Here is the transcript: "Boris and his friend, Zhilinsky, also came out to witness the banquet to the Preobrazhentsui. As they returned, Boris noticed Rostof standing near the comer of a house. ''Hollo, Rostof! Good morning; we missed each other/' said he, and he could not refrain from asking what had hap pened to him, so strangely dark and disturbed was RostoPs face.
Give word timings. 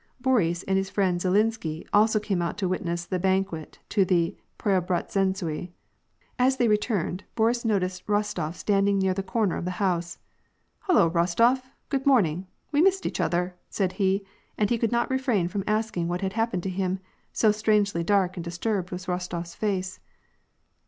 "Boris 0.19 0.63
and 0.63 0.79
his 0.79 0.89
friend, 0.89 1.19
Zhilinsky, 1.19 1.85
also 1.93 2.19
came 2.19 2.41
out 2.41 2.57
to 2.57 2.67
witness 2.67 3.05
the 3.05 3.19
banquet 3.19 3.77
to 3.89 4.03
the 4.03 4.35
Preobrazhentsui. 4.57 5.69
As 6.39 6.57
they 6.57 6.67
returned, 6.67 7.23
Boris 7.35 7.63
noticed 7.63 8.07
Rostof 8.07 8.55
standing 8.55 8.97
near 8.97 9.13
the 9.13 9.21
comer 9.21 9.57
of 9.57 9.67
a 9.67 9.77
house. 9.77 10.17
''Hollo, 10.89 11.07
Rostof! 11.07 11.65
Good 11.89 12.07
morning; 12.07 12.47
we 12.71 12.81
missed 12.81 13.05
each 13.05 13.19
other/' 13.21 13.53
said 13.69 13.91
he, 14.01 14.25
and 14.57 14.71
he 14.71 14.79
could 14.79 14.91
not 14.91 15.11
refrain 15.11 15.47
from 15.47 15.63
asking 15.67 16.07
what 16.07 16.21
had 16.21 16.33
hap 16.33 16.51
pened 16.51 16.63
to 16.63 16.69
him, 16.71 16.97
so 17.31 17.51
strangely 17.51 18.03
dark 18.03 18.35
and 18.35 18.43
disturbed 18.43 18.89
was 18.89 19.05
RostoPs 19.05 19.55
face. 19.55 19.99